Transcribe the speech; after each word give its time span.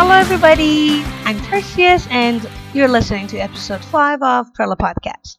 Hello, 0.00 0.14
everybody. 0.14 1.02
I'm 1.24 1.40
Tertius, 1.42 2.06
and 2.08 2.48
you're 2.72 2.86
listening 2.86 3.26
to 3.26 3.38
episode 3.38 3.84
5 3.84 4.22
of 4.22 4.54
Trella 4.54 4.76
Podcast. 4.76 5.38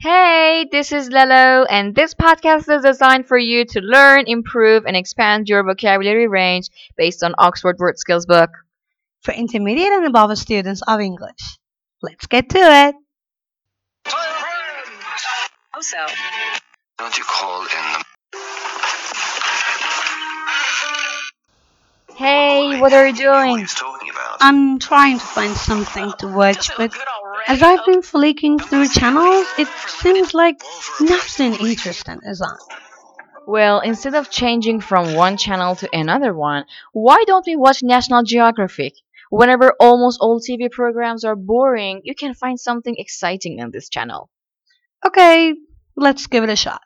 Hey, 0.00 0.66
this 0.72 0.92
is 0.92 1.10
Lelo, 1.10 1.66
and 1.68 1.94
this 1.94 2.14
podcast 2.14 2.74
is 2.74 2.84
designed 2.84 3.26
for 3.26 3.36
you 3.36 3.66
to 3.66 3.82
learn, 3.82 4.24
improve, 4.26 4.86
and 4.86 4.96
expand 4.96 5.46
your 5.46 5.62
vocabulary 5.62 6.26
range 6.26 6.70
based 6.96 7.22
on 7.22 7.34
Oxford 7.36 7.76
Word 7.78 7.98
Skills 7.98 8.24
book. 8.24 8.48
For 9.24 9.34
intermediate 9.34 9.92
and 9.92 10.06
above 10.06 10.38
students 10.38 10.80
of 10.88 11.00
English. 11.00 11.58
Let's 12.00 12.26
get 12.26 12.48
to 12.48 12.58
it. 12.58 12.94
Also, 15.74 15.98
Don't 16.96 17.18
you 17.18 17.24
call 17.24 17.60
in 17.60 17.68
the 17.68 18.04
hey, 22.18 22.80
what 22.80 22.92
are 22.92 23.06
you 23.06 23.14
doing? 23.14 23.66
He's 24.40 24.50
talking 24.50 24.78
about? 24.78 24.78
I'm 24.78 24.78
trying 24.78 25.18
to 25.18 25.24
find 25.24 25.56
something 25.56 26.12
to 26.18 26.28
watch, 26.28 26.70
but 26.76 26.92
as 27.46 27.62
I've 27.62 27.84
been 27.86 28.02
flicking 28.02 28.58
through 28.58 28.88
channels, 28.88 29.46
it 29.58 29.68
seems 29.88 30.34
like 30.34 30.60
nothing 31.00 31.54
interesting 31.54 32.20
is 32.24 32.40
on. 32.40 32.56
Well, 33.46 33.80
instead 33.80 34.14
of 34.14 34.30
changing 34.30 34.80
from 34.80 35.14
one 35.14 35.36
channel 35.38 35.74
to 35.76 35.88
another 35.96 36.34
one, 36.34 36.64
why 36.92 37.24
don't 37.26 37.46
we 37.46 37.56
watch 37.56 37.82
National 37.82 38.22
Geographic? 38.22 38.94
Whenever 39.30 39.74
almost 39.80 40.18
all 40.20 40.40
TV 40.40 40.70
programs 40.70 41.24
are 41.24 41.36
boring, 41.36 42.00
you 42.04 42.14
can 42.14 42.34
find 42.34 42.60
something 42.60 42.94
exciting 42.98 43.60
on 43.60 43.70
this 43.70 43.88
channel. 43.88 44.30
Okay, 45.06 45.54
let's 45.96 46.26
give 46.26 46.44
it 46.44 46.50
a 46.50 46.56
shot. 46.56 46.82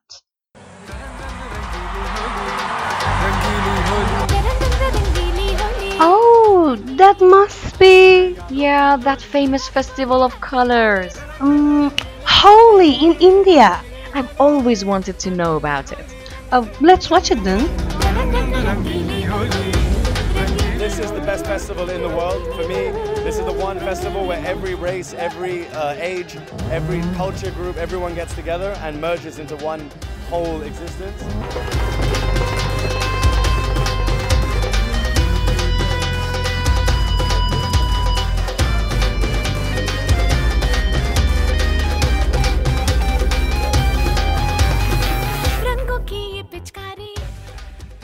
Oh, 6.72 6.76
that 6.96 7.20
must 7.20 7.78
be 7.78 8.34
Yeah, 8.48 8.96
that 8.96 9.20
famous 9.20 9.68
festival 9.68 10.22
of 10.22 10.40
colors. 10.40 11.14
um, 11.38 11.92
Holi 12.24 12.94
in 12.94 13.12
India. 13.20 13.78
I've 14.14 14.32
always 14.40 14.82
wanted 14.82 15.18
to 15.18 15.30
know 15.30 15.56
about 15.56 15.92
it. 15.92 16.06
Oh, 16.50 16.66
let's 16.80 17.10
watch 17.10 17.30
it 17.30 17.44
then. 17.44 17.60
This 20.78 20.98
is 20.98 21.12
the 21.12 21.20
best 21.20 21.44
festival 21.44 21.90
in 21.90 22.00
the 22.00 22.08
world 22.08 22.42
for 22.56 22.66
me. 22.66 22.90
This 23.22 23.38
is 23.38 23.44
the 23.44 23.52
one 23.52 23.78
festival 23.78 24.26
where 24.26 24.42
every 24.42 24.74
race, 24.74 25.12
every 25.12 25.66
uh, 25.68 25.92
age, 26.12 26.38
every 26.70 27.02
culture 27.18 27.50
group, 27.50 27.76
everyone 27.76 28.14
gets 28.14 28.34
together 28.34 28.72
and 28.80 28.98
merges 28.98 29.38
into 29.38 29.56
one 29.56 29.90
whole 30.30 30.62
existence. 30.62 32.31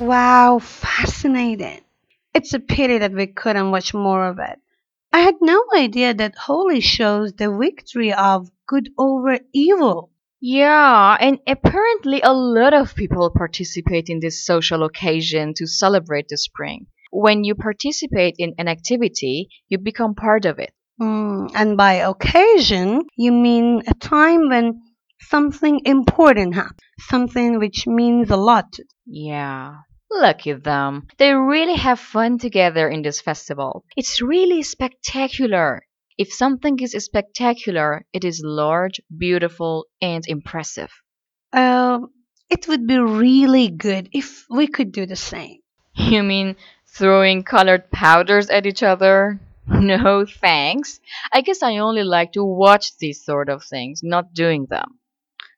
Wow, 0.09 0.59
fascinating. 0.59 1.83
It's 2.33 2.55
a 2.55 2.61
pity 2.61 2.97
that 2.97 3.13
we 3.13 3.27
couldn't 3.27 3.71
watch 3.71 3.93
more 3.93 4.27
of 4.27 4.39
it. 4.39 4.59
I 5.13 5.19
had 5.19 5.35
no 5.43 5.63
idea 5.77 6.15
that 6.15 6.35
Holi 6.35 6.81
shows 6.81 7.35
the 7.35 7.55
victory 7.55 8.15
of 8.15 8.51
good 8.67 8.89
over 8.97 9.39
evil. 9.53 10.11
Yeah, 10.41 11.15
and 11.21 11.41
apparently 11.47 12.23
a 12.23 12.33
lot 12.33 12.73
of 12.73 12.95
people 12.95 13.31
participate 13.37 14.09
in 14.09 14.21
this 14.21 14.47
social 14.47 14.83
occasion 14.83 15.53
to 15.57 15.67
celebrate 15.67 16.29
the 16.29 16.39
spring. 16.39 16.87
When 17.11 17.45
you 17.45 17.55
participate 17.55 18.37
in 18.39 18.55
an 18.57 18.67
activity, 18.67 19.51
you 19.69 19.77
become 19.77 20.15
part 20.15 20.47
of 20.47 20.59
it. 20.59 20.73
Mm, 20.99 21.51
and 21.55 21.77
by 21.77 21.97
occasion, 21.97 23.03
you 23.15 23.33
mean 23.33 23.83
a 23.87 23.93
time 23.93 24.49
when 24.49 24.81
something 25.21 25.83
important 25.85 26.55
happens, 26.55 26.81
something 26.99 27.59
which 27.59 27.87
means 27.87 28.31
a 28.31 28.39
lot. 28.39 28.75
Yeah. 29.05 29.81
Lucky 30.11 30.53
them. 30.53 31.07
They 31.19 31.33
really 31.33 31.75
have 31.77 32.01
fun 32.01 32.39
together 32.39 32.89
in 32.89 33.03
this 33.03 33.21
festival. 33.21 33.85
It's 33.97 34.21
really 34.21 34.63
spectacular. 34.63 35.83
If 36.19 36.33
something 36.33 36.79
is 36.81 36.93
spectacular, 36.93 38.05
it 38.13 38.25
is 38.25 38.43
large, 38.45 39.01
beautiful, 39.17 39.87
and 40.03 40.27
impressive. 40.27 40.91
Uh, 41.53 42.01
it 42.51 42.67
would 42.69 42.87
be 42.87 42.99
really 42.99 43.69
good 43.69 44.09
if 44.13 44.45
we 44.51 44.67
could 44.67 44.93
do 44.93 45.07
the 45.07 45.17
same. 45.17 45.61
You 45.95 46.23
mean 46.23 46.57
throwing 46.87 47.43
colored 47.43 47.91
powders 47.91 48.51
at 48.51 48.67
each 48.67 48.83
other? 48.83 49.41
No, 49.69 50.25
thanks. 50.25 50.99
I 51.31 51.43
guess 51.43 51.63
I 51.63 51.77
only 51.77 52.03
like 52.03 52.33
to 52.33 52.43
watch 52.43 52.97
these 52.97 53.23
sort 53.23 53.51
of 53.51 53.63
things, 53.63 54.01
not 54.03 54.33
doing 54.33 54.65
them. 54.71 54.99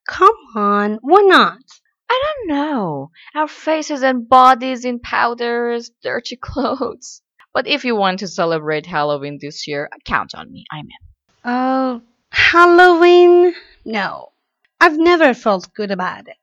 Come 0.09 0.35
on, 0.57 0.99
why 1.01 1.21
not? 1.23 1.63
I 2.11 2.23
don't 2.25 2.49
know. 2.57 3.11
Our 3.37 3.47
faces 3.47 4.03
and 4.03 4.29
bodies 4.29 4.85
in 4.85 4.99
powders, 4.99 5.91
dirty 6.03 6.37
clothes. 6.41 7.23
But 7.55 7.69
if 7.69 7.85
you 7.85 7.95
want 7.95 8.19
to 8.21 8.29
celebrate 8.29 8.87
Halloween 8.87 9.39
this 9.41 9.69
year, 9.69 9.89
count 10.05 10.35
on 10.35 10.53
me. 10.53 10.65
I'm 10.73 10.87
in. 10.87 11.09
Oh, 11.45 12.03
Halloween? 12.31 13.55
No, 13.85 14.33
I've 14.81 14.99
never 14.99 15.35
felt 15.35 15.73
good 15.75 15.91
about 15.91 16.27
it. 16.29 16.37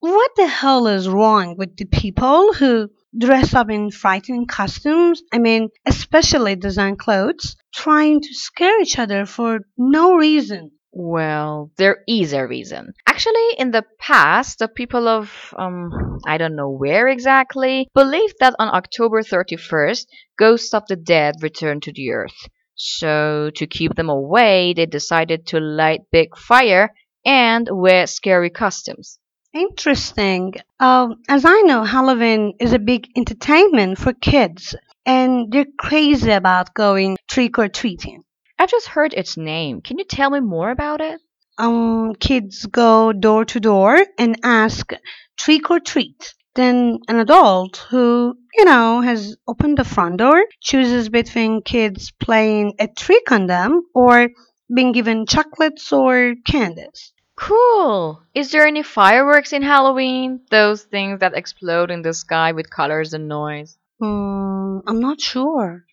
What 0.00 0.30
the 0.36 0.46
hell 0.46 0.86
is 0.86 1.08
wrong 1.08 1.56
with 1.58 1.76
the 1.76 1.84
people 1.84 2.54
who 2.54 2.90
dress 3.16 3.52
up 3.52 3.68
in 3.68 3.90
frightening 3.90 4.46
costumes? 4.46 5.22
I 5.32 5.38
mean, 5.38 5.68
especially 5.84 6.56
design 6.56 6.96
clothes, 6.96 7.56
trying 7.74 8.22
to 8.22 8.34
scare 8.34 8.80
each 8.80 8.98
other 8.98 9.26
for 9.26 9.60
no 9.76 10.14
reason. 10.14 10.70
Well, 11.02 11.70
there 11.78 12.04
is 12.06 12.34
a 12.34 12.46
reason. 12.46 12.92
Actually, 13.06 13.54
in 13.56 13.70
the 13.70 13.86
past, 13.98 14.58
the 14.58 14.68
people 14.68 15.08
of, 15.08 15.54
um, 15.56 16.18
I 16.26 16.36
don't 16.36 16.54
know 16.56 16.68
where 16.68 17.08
exactly, 17.08 17.88
believed 17.94 18.34
that 18.40 18.54
on 18.58 18.68
October 18.68 19.22
31st, 19.22 20.06
ghosts 20.38 20.74
of 20.74 20.86
the 20.88 20.96
dead 20.96 21.36
returned 21.40 21.84
to 21.84 21.92
the 21.92 22.10
earth. 22.10 22.36
So, 22.74 23.50
to 23.54 23.66
keep 23.66 23.94
them 23.94 24.10
away, 24.10 24.74
they 24.74 24.84
decided 24.84 25.46
to 25.46 25.58
light 25.58 26.02
big 26.12 26.36
fire 26.36 26.92
and 27.24 27.66
wear 27.72 28.06
scary 28.06 28.50
costumes. 28.50 29.18
Interesting. 29.54 30.52
Um, 30.80 31.22
as 31.30 31.46
I 31.46 31.62
know, 31.62 31.82
Halloween 31.82 32.52
is 32.60 32.74
a 32.74 32.78
big 32.78 33.08
entertainment 33.16 33.96
for 33.96 34.12
kids, 34.12 34.76
and 35.06 35.50
they're 35.50 35.64
crazy 35.78 36.32
about 36.32 36.74
going 36.74 37.16
trick 37.26 37.58
or 37.58 37.68
treating. 37.68 38.22
I 38.60 38.66
just 38.66 38.86
heard 38.86 39.14
its 39.14 39.36
name. 39.36 39.80
Can 39.80 39.98
you 39.98 40.04
tell 40.04 40.30
me 40.30 40.38
more 40.40 40.70
about 40.70 41.00
it? 41.00 41.20
um, 41.60 42.14
kids 42.14 42.66
go 42.66 43.12
door 43.12 43.44
to 43.44 43.60
door 43.60 43.98
and 44.18 44.40
ask 44.42 44.92
trick 45.36 45.70
or 45.70 45.78
treat. 45.78 46.34
Then 46.54 46.98
an 47.08 47.16
adult 47.20 47.76
who, 47.90 48.34
you 48.56 48.64
know, 48.64 49.00
has 49.02 49.36
opened 49.46 49.78
the 49.78 49.84
front 49.84 50.16
door 50.16 50.42
chooses 50.60 51.08
between 51.08 51.62
kids 51.62 52.12
playing 52.18 52.74
a 52.78 52.88
trick 52.88 53.30
on 53.30 53.46
them 53.46 53.82
or 53.94 54.28
being 54.74 54.92
given 54.92 55.26
chocolates 55.26 55.92
or 55.92 56.34
candies. 56.44 57.12
Cool. 57.36 58.22
Is 58.34 58.50
there 58.50 58.66
any 58.66 58.82
fireworks 58.82 59.52
in 59.52 59.62
Halloween? 59.62 60.40
Those 60.50 60.82
things 60.82 61.20
that 61.20 61.36
explode 61.36 61.90
in 61.90 62.02
the 62.02 62.12
sky 62.12 62.52
with 62.52 62.68
colors 62.68 63.14
and 63.14 63.28
noise. 63.28 63.78
Hmm, 64.00 64.78
I'm 64.86 65.00
not 65.00 65.20
sure. 65.20 65.84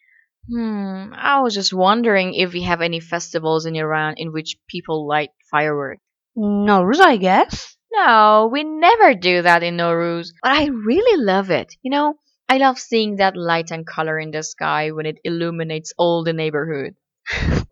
Hmm, 0.49 1.13
I 1.13 1.41
was 1.41 1.53
just 1.53 1.73
wondering 1.73 2.33
if 2.33 2.53
we 2.53 2.63
have 2.63 2.81
any 2.81 2.99
festivals 2.99 3.65
in 3.65 3.75
Iran 3.75 4.15
in 4.17 4.31
which 4.31 4.57
people 4.67 5.07
light 5.07 5.31
fireworks. 5.51 6.01
Nowruz, 6.37 6.99
I 6.99 7.17
guess. 7.17 7.75
No, 7.91 8.49
we 8.51 8.63
never 8.63 9.13
do 9.13 9.41
that 9.41 9.63
in 9.63 9.77
Nowruz. 9.77 10.31
But 10.41 10.51
I 10.51 10.65
really 10.67 11.23
love 11.23 11.49
it. 11.51 11.73
You 11.81 11.91
know, 11.91 12.15
I 12.49 12.57
love 12.57 12.79
seeing 12.79 13.17
that 13.17 13.35
light 13.35 13.71
and 13.71 13.85
color 13.85 14.19
in 14.19 14.31
the 14.31 14.43
sky 14.43 14.91
when 14.91 15.05
it 15.05 15.19
illuminates 15.23 15.93
all 15.97 16.23
the 16.23 16.33
neighborhood. 16.33 16.95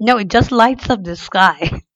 No, 0.00 0.16
it 0.18 0.28
just 0.28 0.52
lights 0.52 0.90
up 0.90 1.04
the 1.04 1.16
sky. 1.16 1.82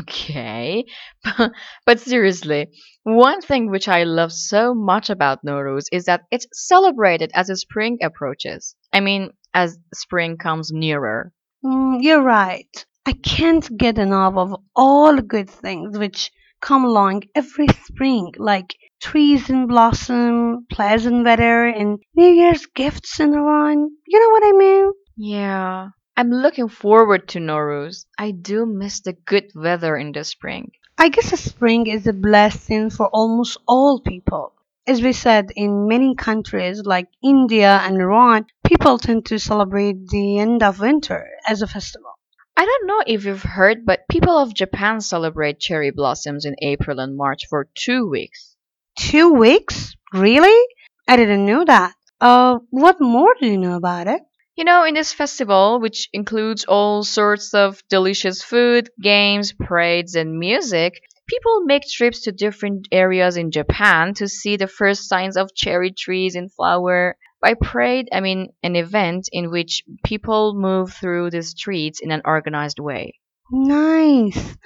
Okay, 0.00 0.84
but 1.86 2.00
seriously, 2.00 2.68
one 3.04 3.40
thing 3.40 3.70
which 3.70 3.88
I 3.88 4.04
love 4.04 4.32
so 4.32 4.74
much 4.74 5.08
about 5.10 5.44
Nowruz 5.44 5.86
is 5.92 6.04
that 6.06 6.22
it's 6.32 6.46
celebrated 6.52 7.30
as 7.34 7.46
the 7.46 7.56
spring 7.56 7.98
approaches. 8.02 8.74
I 8.92 9.00
mean, 9.00 9.30
as 9.54 9.78
spring 9.94 10.36
comes 10.36 10.70
nearer. 10.72 11.32
Mm, 11.64 12.02
you're 12.02 12.22
right. 12.22 12.86
I 13.06 13.12
can't 13.12 13.76
get 13.76 13.98
enough 13.98 14.34
of 14.36 14.54
all 14.76 15.16
the 15.16 15.22
good 15.22 15.48
things 15.48 15.98
which 15.98 16.30
come 16.60 16.84
along 16.84 17.22
every 17.34 17.68
spring, 17.68 18.34
like 18.36 18.76
trees 19.00 19.48
in 19.48 19.66
blossom, 19.66 20.66
pleasant 20.70 21.24
weather, 21.24 21.66
and 21.66 21.98
New 22.14 22.28
Year's 22.28 22.66
gifts 22.66 23.20
in 23.20 23.32
Iran. 23.34 23.90
You 24.06 24.20
know 24.20 24.30
what 24.30 24.54
I 24.54 24.58
mean? 24.58 24.92
Yeah, 25.16 25.88
I'm 26.16 26.30
looking 26.30 26.68
forward 26.68 27.28
to 27.28 27.38
Nowruz. 27.38 28.06
I 28.18 28.32
do 28.32 28.66
miss 28.66 29.00
the 29.00 29.12
good 29.12 29.52
weather 29.54 29.96
in 29.96 30.12
the 30.12 30.24
spring. 30.24 30.72
I 30.98 31.10
guess 31.10 31.32
a 31.32 31.36
spring 31.36 31.86
is 31.86 32.06
a 32.08 32.12
blessing 32.12 32.90
for 32.90 33.06
almost 33.08 33.56
all 33.68 34.00
people. 34.00 34.52
As 34.88 35.02
we 35.02 35.12
said, 35.12 35.52
in 35.54 35.86
many 35.86 36.14
countries 36.14 36.80
like 36.82 37.08
India 37.22 37.78
and 37.84 38.00
Iran, 38.00 38.46
people 38.64 38.98
tend 38.98 39.26
to 39.26 39.38
celebrate 39.38 40.08
the 40.08 40.38
end 40.38 40.62
of 40.62 40.80
winter 40.80 41.28
as 41.46 41.60
a 41.60 41.66
festival. 41.66 42.12
I 42.56 42.64
don't 42.64 42.86
know 42.86 43.02
if 43.06 43.26
you've 43.26 43.42
heard, 43.42 43.84
but 43.84 44.08
people 44.08 44.38
of 44.38 44.54
Japan 44.54 45.02
celebrate 45.02 45.60
cherry 45.60 45.90
blossoms 45.90 46.46
in 46.46 46.56
April 46.62 47.00
and 47.00 47.18
March 47.18 47.48
for 47.50 47.68
two 47.74 48.08
weeks. 48.08 48.56
Two 48.98 49.34
weeks? 49.34 49.94
Really? 50.14 50.58
I 51.06 51.18
didn't 51.18 51.44
know 51.44 51.66
that. 51.66 51.92
Uh, 52.18 52.60
what 52.70 52.98
more 52.98 53.34
do 53.38 53.46
you 53.46 53.58
know 53.58 53.76
about 53.76 54.06
it? 54.06 54.22
You 54.56 54.64
know, 54.64 54.84
in 54.84 54.94
this 54.94 55.12
festival, 55.12 55.80
which 55.80 56.08
includes 56.14 56.64
all 56.64 57.04
sorts 57.04 57.52
of 57.52 57.82
delicious 57.90 58.42
food, 58.42 58.88
games, 58.98 59.52
parades, 59.52 60.14
and 60.14 60.38
music, 60.38 60.94
people 61.28 61.62
make 61.64 61.84
trips 61.86 62.22
to 62.22 62.32
different 62.32 62.88
areas 62.90 63.36
in 63.36 63.50
Japan 63.50 64.14
to 64.14 64.26
see 64.28 64.56
the 64.56 64.66
first 64.66 65.08
signs 65.08 65.36
of 65.36 65.54
cherry 65.54 65.92
trees 65.92 66.34
in 66.34 66.48
flower. 66.48 67.16
By 67.40 67.54
parade, 67.54 68.08
I 68.12 68.20
mean 68.20 68.48
an 68.62 68.74
event 68.74 69.28
in 69.30 69.50
which 69.50 69.84
people 70.04 70.54
move 70.54 70.92
through 70.92 71.30
the 71.30 71.42
streets 71.42 72.00
in 72.00 72.10
an 72.10 72.22
organized 72.24 72.80
way. 72.80 73.14
Nice. 73.52 74.56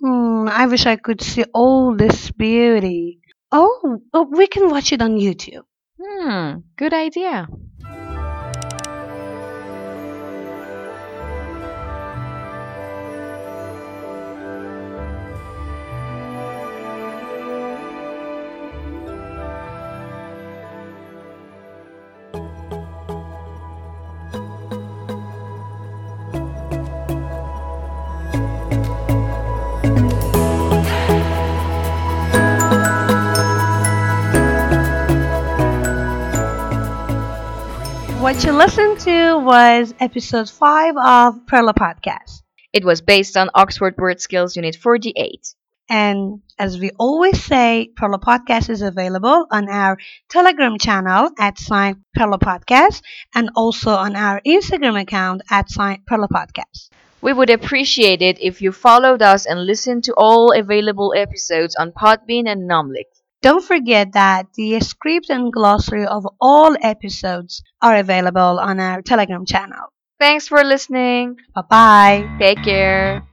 Hmm, 0.00 0.48
I 0.48 0.66
wish 0.66 0.86
I 0.86 0.96
could 0.96 1.20
see 1.20 1.44
all 1.54 1.94
this 1.94 2.30
beauty. 2.30 3.20
Oh, 3.52 3.98
oh, 4.12 4.26
we 4.30 4.46
can 4.46 4.70
watch 4.70 4.92
it 4.92 5.02
on 5.02 5.18
YouTube. 5.18 5.64
Hmm, 6.00 6.60
good 6.76 6.94
idea. 6.94 7.46
What 38.20 38.44
you 38.44 38.52
listened 38.52 39.00
to 39.00 39.38
was 39.38 39.94
episode 39.98 40.50
5 40.50 40.94
of 40.98 41.46
Perla 41.46 41.72
Podcast. 41.72 42.42
It 42.70 42.84
was 42.84 43.00
based 43.00 43.34
on 43.38 43.48
Oxford 43.54 43.96
Word 43.96 44.20
Skills 44.20 44.56
Unit 44.56 44.76
48. 44.76 45.54
And 45.88 46.42
as 46.58 46.78
we 46.78 46.90
always 46.98 47.42
say, 47.42 47.90
Perla 47.96 48.18
Podcast 48.18 48.68
is 48.68 48.82
available 48.82 49.46
on 49.50 49.70
our 49.70 49.96
Telegram 50.28 50.76
channel 50.76 51.30
at 51.38 51.58
sign 51.58 52.04
Perla 52.14 52.38
Podcast 52.38 53.00
and 53.34 53.52
also 53.56 53.92
on 53.92 54.14
our 54.14 54.42
Instagram 54.46 55.00
account 55.00 55.40
at 55.50 55.70
sign 55.70 56.02
Perla 56.06 56.28
Podcast. 56.28 56.90
We 57.22 57.32
would 57.32 57.48
appreciate 57.48 58.20
it 58.20 58.38
if 58.38 58.60
you 58.60 58.70
followed 58.70 59.22
us 59.22 59.46
and 59.46 59.64
listened 59.64 60.04
to 60.04 60.14
all 60.14 60.52
available 60.52 61.14
episodes 61.16 61.74
on 61.74 61.92
Podbean 61.92 62.46
and 62.46 62.70
Namlik. 62.70 63.19
Don't 63.42 63.64
forget 63.64 64.12
that 64.12 64.52
the 64.54 64.80
script 64.80 65.30
and 65.30 65.52
glossary 65.52 66.06
of 66.06 66.26
all 66.40 66.76
episodes 66.82 67.62
are 67.80 67.96
available 67.96 68.60
on 68.60 68.78
our 68.78 69.00
Telegram 69.00 69.46
channel. 69.46 69.92
Thanks 70.18 70.48
for 70.48 70.62
listening. 70.62 71.36
Bye 71.54 71.62
bye. 71.62 72.36
Take 72.38 72.62
care. 72.62 73.26